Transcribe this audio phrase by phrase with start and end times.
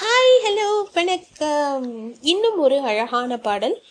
[0.00, 2.14] Hi hello வணக்கம்.
[2.20, 3.82] இன்னும் ஒரு அழகான பாடல்.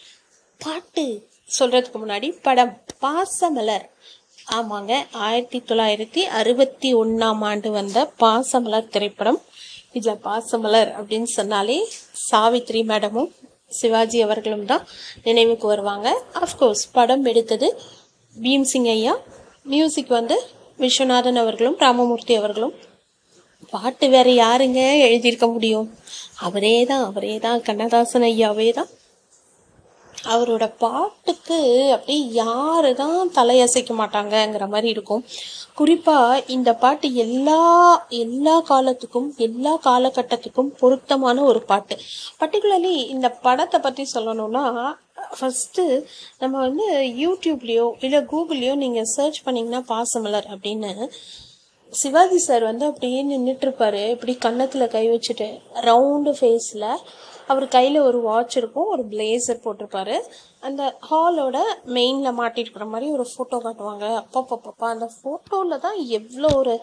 [0.58, 1.28] பாட்டு
[1.60, 3.86] சொல்கிறதுக்கு முன்னாடி படம் பாசமலர்.
[4.52, 9.42] ஆமாங்க ஆயிரத்தி தொள்ளாயிரத்தி அறுபத்தி ஒன்றாம் ஆண்டு வந்த பாசமலர் திரைப்படம்.
[9.92, 11.88] இதில் பாசமலர் அப்படின்னு சொன்னாலே
[12.32, 13.32] சாவித்ரி மேடமும்
[13.68, 14.88] சிவாஜி அவர்களும் தான்
[15.24, 16.24] நினைவுக்கு வருவாங்க.
[16.34, 17.80] அஃப்கோர்ஸ் படம் எடுத்தது
[18.42, 19.18] பீம்சிங் ஐயா
[19.64, 20.42] மியூசிக் வந்து
[20.78, 22.76] விஸ்வநாதன் அவர்களும் ராமமூர்த்தி அவர்களும்.
[23.70, 25.88] பாட்டு வேற யாருங்க எழுதியிருக்க முடியும்?
[26.48, 28.90] அவரே தான் அவரே தான் கண்ணதாசன் ஐயாவே தான்
[30.14, 31.58] அவரோட பாட்டுக்கு
[31.96, 35.24] அப்படியே யாரு தான் தலையசைக்க மாட்டாங்கங்கிற மாதிரி இருக்கும்.
[35.76, 37.60] குறிப்பாக இந்த பாட்டு எல்லா
[38.24, 41.96] எல்லா காலத்துக்கும் எல்லா காலகட்டத்துக்கும் பொருத்தமான ஒரு பாட்டு.
[42.42, 44.66] பர்டிகுலர்லி இந்த படத்தை பற்றி சொல்லணும்னா
[45.38, 45.86] ஃபஸ்ட்டு
[46.40, 46.88] நம்ம வந்து
[47.24, 50.92] யூடியூப்லேயோ இல்லை கூகுள்லேயோ நீங்கள் சர்ச் பண்ணிங்கன்னா பாசமலர் அப்படின்னு
[51.94, 55.48] சிவாஜி சார் வந்து அப்படியே நின்றுட்டுருப்பாரு இப்படி கன்னத்தில் கை வச்சுட்டு
[55.88, 56.88] ரவுண்டு ஃபேஸில்
[57.52, 60.16] அவர் கையில் ஒரு வாட்ச் இருக்கும் ஒரு பிளேசர் போட்டிருப்பாரு.
[60.68, 61.58] அந்த ஹாலோட
[61.96, 64.06] மெயினில் மாட்டிருக்கிற மாதிரி ஒரு ஃபோட்டோ காட்டுவாங்க.
[64.22, 66.76] அப்பப்பப்பப்பா அந்த ஃபோட்டோவில் தான் எவ்வளோ ஒரு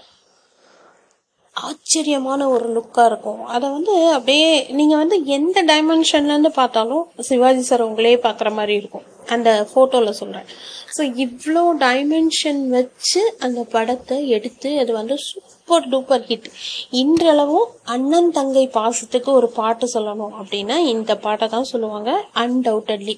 [1.57, 3.45] ஆச்சரியமான ஒரு லுக்காக இருக்கும்.
[3.47, 9.07] அதை வந்து அப்படியே நீங்கள் வந்து எந்த டைமென்ஷன்லேருந்து பார்த்தாலும் சிவாஜி சார் உங்களே பார்க்குற மாதிரி இருக்கும்.
[9.27, 10.49] அந்த ஃபோட்டோவில் சொல்கிறேன்
[10.97, 16.49] ஸோ இவ்வளோ டைமென்ஷன் வச்சு அந்த படத்தை எடுத்து அது வந்து சூப்பர் டூப்பர் ஹிட்
[16.93, 23.17] இன்றளவும் அண்ணன் தங்கை பாசத்துக்கு ஒரு பாட்டு சொல்லணும் அப்படின்னா இந்த பாட்டை தான் சொல்லுவாங்க அன்டவுட்டட்லி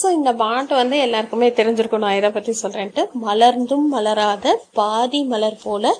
[0.00, 2.04] ஸோ இந்த பாட்டு வந்து எல்லாருக்குமே தெரிஞ்சிருக்கும்.
[2.04, 4.46] நான் இதை பற்றி சொல்கிறேன்ட்டு மலர்ந்தும் மலராத
[4.78, 5.94] பாதி மலர் போல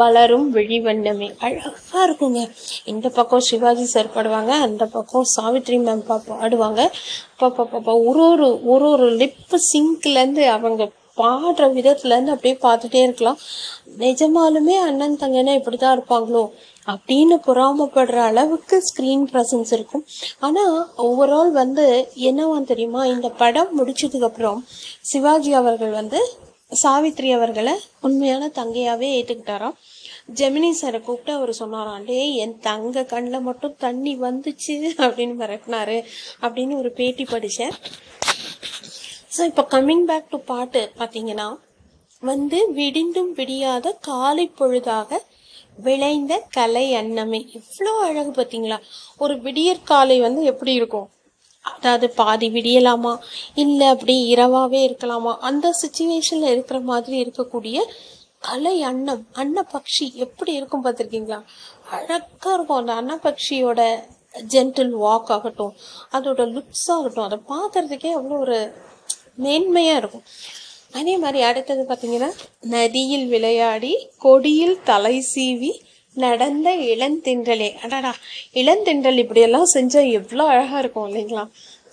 [0.00, 1.28] வளரும் விழிவண்ணமே.
[1.46, 2.40] அழகாக இருக்குங்க.
[2.92, 6.82] இந்த பக்கம் சிவாஜி சார் பாடுவாங்க அந்த பக்கம் சாவித்ரி மேம் பாடுவாங்க.
[7.40, 10.90] பாப்பா பாப்பா ஒரு ஒரு ஒரு ஒரு லிப்பு சிங்க்லேருந்து அவங்க
[11.22, 13.38] பாடுற விதத்துலேருந்து அப்படியே பார்த்துட்டே இருக்கலாம்.
[14.04, 16.42] நிஜமாலுமே அண்ணன் தங்கன்னா இப்படி தான் இருப்பாங்களோ?
[16.92, 20.04] அப்படின்னு பொறாமப்படுற அளவுக்கு ஸ்க்ரீன் ப்ரெசன்ஸ் இருக்கும்.
[20.46, 21.86] ஆனால் ஓவரால் வந்து
[22.30, 23.02] என்னவான் தெரியுமா?
[23.14, 24.60] இந்த படம் முடிச்சதுக்கப்புறம்
[25.10, 26.20] சிவாஜி அவர்கள் வந்து
[26.82, 27.74] சாவித்ரி அவர்களை
[28.06, 29.76] உண்மையான தங்கையாகவே ஏற்றுக்கிட்டாராம்
[30.38, 34.74] ஜெமினி சாரை கூப்பிட்டு அவர் சொன்னாராம் டே என் தங்க கண்ணில் மட்டும் தண்ணி வந்துச்சு
[35.04, 35.96] அப்படின்னு மிரட்டினாரு
[36.42, 37.74] அப்படின்னு ஒரு பேட்டி படித்தேன்
[39.36, 41.48] ஸோ இப்போ கம்மிங் பேக் டு பாட்டு பார்த்தீங்கன்னா
[42.22, 45.20] வந்து விடிந்தும் விடியாத காலை பொழுதாக
[45.86, 47.40] விளைந்த கலை அன்னமே.
[47.58, 48.78] இவ்வளோ அழகு பார்த்தீங்களா
[49.18, 51.08] ஒரு விடியற்காலை வந்து எப்படி இருக்கும்?
[51.62, 53.12] அதாவது பாதி விடியலாமா?
[53.54, 55.32] இல்லை அப்படி இரவாகவே இருக்கலாமா?
[55.48, 57.78] அந்த சுச்சுவேஷனில் இருக்கிற மாதிரி இருக்கக்கூடிய
[58.38, 61.40] கலை அன்னம் அன்னப்பக்ஷி எப்படி இருக்கும் பார்த்துருக்கீங்களா
[61.96, 62.80] அழகாக இருக்கும்.
[62.82, 63.80] அந்த அன்னப்பக்ஷியோட
[64.52, 65.74] ஜென்டில் வாக் ஆகட்டும்
[66.12, 68.58] அதோட லுக்ஸ் ஆகட்டும் அதை பார்க்கறதுக்கே அவ்வளோ ஒரு
[69.44, 70.26] மேன்மையாக இருக்கும்.
[70.94, 75.72] அதே மாதிரி அடுத்தது பார்த்தீங்கன்னா நதியில் விளையாடி கொடியில் தலை சீவி
[76.16, 77.68] நடந்த இளந்தென்றலே.
[77.84, 78.12] அடடா
[78.52, 81.44] இளந்தென்றல் இப்படியெல்லாம் செஞ்சால் எவ்வளோ அழகாக இருக்கும் இல்லைங்களா?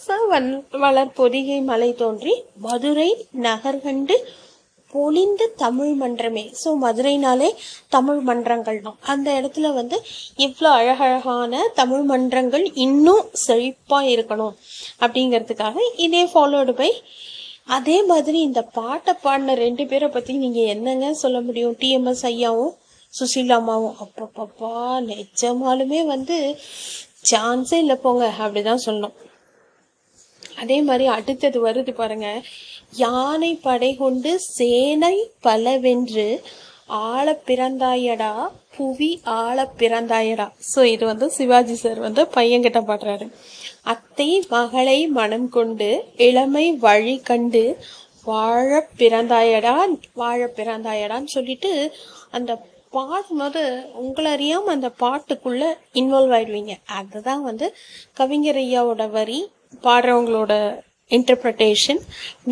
[0.07, 0.50] ஸோ வன்
[0.83, 4.17] வளர் பொதிகை மலை தோன்றி மதுரை நகர் கண்டு
[5.57, 6.44] தமிழ் மன்றமே.
[6.63, 7.50] ஸோ மதுரைனாலே
[7.88, 8.97] தமிழ் மன்றங்கள் தான்.
[9.01, 9.97] அந்த இடத்துல வந்து
[10.38, 14.56] இவ்வளோ அழகழகான தமிழ் மன்றங்கள் இன்னும் செழிப்பாக இருக்கணும்
[15.00, 16.89] அப்படிங்கிறதுக்காக இதே ஃபாலோடு பை
[17.67, 21.77] அதே மாதிரி இந்த பாட்டை பாடின ரெண்டு பேரை பற்றி நீங்கள் என்னங்க சொல்ல முடியும்?
[21.79, 22.75] டிஎம்எஸ் ஐயாவும்
[23.13, 23.95] சுசீலா அம்மாவும்.
[24.03, 24.73] அப்பப்பப்பா
[25.11, 26.57] நிஜமாலுமே வந்து
[27.31, 29.15] சான்ஸே இல்லை போங்க அப்படிதான் சொல்லணும்.
[30.57, 32.41] அதே மாதிரி அடுத்தது வருது பாருங்க.
[32.91, 36.43] யானை படை கொண்டு சேனை பலவென்று
[36.90, 38.31] ஆள பிறந்தாயடா
[38.75, 40.46] புவி ஆள பிறந்தாயடா.
[40.72, 43.25] ஸோ இது வந்து சிவாஜி சார் வந்து பையன்கிட்ட பாடுறாரு.
[43.94, 45.90] அத்தை மகளை மனம் கொண்டு
[46.28, 47.63] இளமை வழி கண்டு
[48.29, 48.69] வாழ
[49.00, 49.75] பிறந்தாயடா
[50.22, 51.72] வாழ பிறந்தாயடான்னு சொல்லிட்டு
[52.38, 52.51] அந்த
[52.97, 53.62] பாடும்போது
[54.01, 55.63] உங்களை அறியாமல் அந்த பாட்டுக்குள்ள
[56.00, 56.75] இன்வால்வ் ஆயிடுவீங்க.
[57.00, 57.68] அதுதான் வந்து
[58.19, 59.40] கவிஞர் ஐயாவோட வரி
[59.85, 60.53] பாடுறவங்களோட
[61.12, 62.01] இன்டர்பிரட்டேஷன்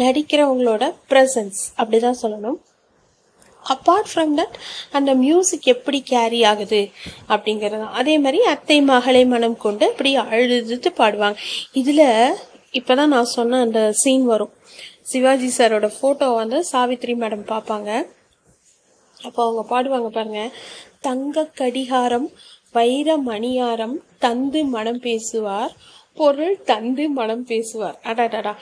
[0.01, 2.59] நடிக்கிறவங்களோட ப்ரெசன்ஸ் அப்படிதான் சொல்லணும்.
[3.73, 4.55] அப்பார்ட் ஃப்ரம் தட்
[4.91, 6.81] அந்த மியூசிக் எப்படி கேரி ஆகுது
[7.29, 7.85] அப்படிங்கிறது.
[7.89, 11.37] அதே மாதிரி அத்தை மகளை மனம் கொண்டு இப்படி அழுதுட்டு பாடுவாங்க.
[11.73, 12.07] இதில்
[12.71, 14.53] இப்போ தான் நான் சொன்ன அந்த சீன் வரும்.
[15.01, 17.89] சிவாஜி சாரோட ஃபோட்டோ வந்து சாவித்ரி மேடம் பார்ப்பாங்க.
[19.23, 20.51] அப்போ அவங்க பாடுவாங்க பாருங்க.
[20.99, 22.27] தங்க கடிகாரம்
[22.71, 25.73] வைர மணியாரம் தந்து மனம் பேசுவார்
[26.13, 27.97] பொருள் தந்து மனம் பேசுவார்.
[28.03, 28.53] அடாடாடா.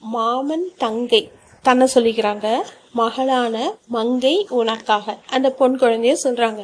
[0.00, 1.30] மாமன் தங்கை.
[1.66, 2.46] தன்னை சொல்லிக்கிறாங்க
[2.98, 3.56] மகளான
[3.94, 5.14] மங்கை உனக்காக.
[5.36, 6.62] அந்த பொன் குழந்தைய சொல்றாங்க.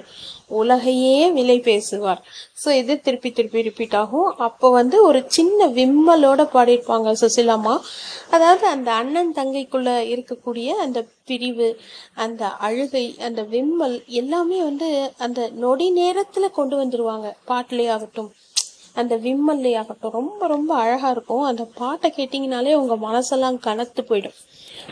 [0.58, 2.20] உலகையே விலை பேசுவார்.
[2.62, 4.29] ஸோ இது திருப்பி திருப்பி ரிப்பீட் ஆகும்.
[4.47, 7.75] அப்போ வந்து ஒரு சின்ன விம்மலோட பாடியிருப்பாங்க சுசிலாமா
[8.35, 11.00] அதாவது அந்த அண்ணன் தங்கைக்குள்ள இருக்கக்கூடிய அந்த
[11.31, 11.69] பிரிவு
[12.25, 14.91] அந்த அழுகை அந்த விம்மல் எல்லாமே வந்து
[15.26, 17.29] அந்த நொடி நேரத்தில் கொண்டு வந்துருவாங்க.
[17.50, 18.31] பாட்டிலே ஆகட்டும்
[19.00, 21.44] அந்த விம்மல்லே ஆகட்டும் ரொம்ப ரொம்ப அழகாக இருக்கும்.
[21.50, 24.38] அந்த பாட்டை கேட்டிங்கனாலே உங்கள் மனசெல்லாம் கனத்து போயிடும்.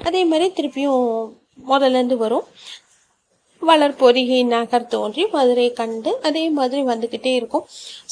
[0.04, 1.32] அதே மாதிரி திருப்பியும்
[1.68, 2.44] முதல்லேருந்து வரும்.
[3.62, 7.64] வளர்பொறிகை நகர் தோன்றி மதுரை கண்டு அதே மாதிரி வந்துக்கிட்டே இருக்கும்.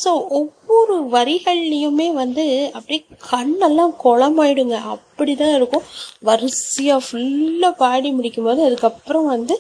[0.03, 2.45] ஸோ ஒவ்வொரு வரிகள்லையுமே வந்து
[2.77, 3.01] அப்படியே
[3.31, 4.79] கண்ணெல்லாம் குளமாயிடுங்க.
[4.95, 5.85] அப்படி தான் இருக்கும்
[6.29, 9.55] வரிசையாக ஃபுல்லாக பாடி முடிக்கும்போது அதுக்கப்புறம் வந்து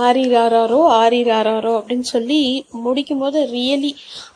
[0.00, 2.40] ஆரிராரோ ஆரிராரோ அப்படின்னு சொல்லி
[2.86, 3.92] முடிக்கும்போது ரியலி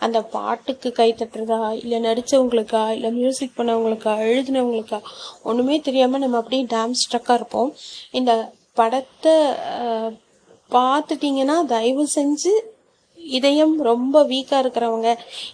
[0.07, 5.01] அந்த பாட்டுக்கு கை தட்டுறதா இல்லை நடித்தவங்களுக்கா இல்லை மியூசிக் பண்ணவங்களுக்கா எழுதினவங்களுக்கா
[5.51, 7.73] ஒன்றுமே தெரியாமல் நம்ம அப்படியே டான்ஸ் ஸ்ட்ரக்காக இருப்போம்.
[8.21, 8.33] இந்த
[8.81, 9.37] படத்தை
[10.77, 12.53] பார்த்துட்டிங்கன்னா தயவு செஞ்சு
[13.19, 15.11] இதயம் ரொம்ப வீக்காக இருக்கிறவங்க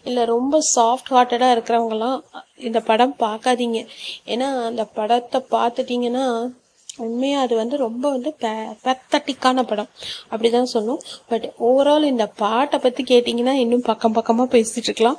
[0.08, 2.18] இல்லை ரொம்ப சாஃப்ட் ஹார்ட்டடாக இருக்கிறவங்கலாம்
[2.66, 3.80] இந்த படம் பார்க்காதீங்க.
[4.32, 6.24] ஏன்னா அந்த படத்தை பார்த்துட்டிங்கன்னா
[7.06, 8.30] உண்மையாக அது வந்து ரொம்ப வந்து
[8.84, 9.90] பெத்தட்டிக்கான படம்.
[10.30, 15.18] அப்படி தான் சொல்லும் பட் ஓவரால் இந்த பாட்டை பற்றி கேட்டிங்கன்னா இன்னும் பக்கம் பக்கமாக பேசிகிட்டு இருக்கலாம்.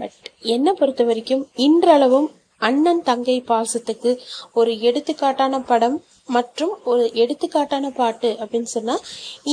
[0.00, 0.16] பட்
[0.54, 2.28] என்னை பொறுத்த வரைக்கும் இன்றளவும்
[2.66, 4.10] அண்ணன் தங்கை பாசத்துக்கு
[4.52, 5.96] ஒரு எடுத்துக்காட்டான படம்
[6.36, 9.04] மற்றும் ஒரு எடுத்துக்காட்டான பாட்டு அப்படின்னு சொன்னால்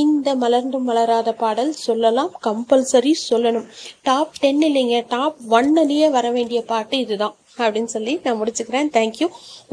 [0.03, 3.67] இந்த மலர்ந்தும் மலராத பாடல் சொல்லலாம் கம்பல்சரி சொல்லணும்.
[4.09, 8.91] டாப் டென் இல்லைங்க டாப் ஒன்னிலேயே வர வேண்டிய பாட்டு இதுதான் அப்படின்னு சொல்லி நான் முடிச்சுக்கிறேன்.
[8.97, 9.27] தேங்க்யூ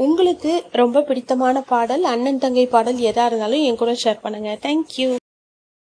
[0.05, 5.09] உங்களுக்கு ரொம்ப பிடித்தமான பாடல் அண்ணன் தங்கை பாடல் எதாக இருந்தாலும் என் கூட ஷேர் பண்ணுங்கள் தேங்க்யூ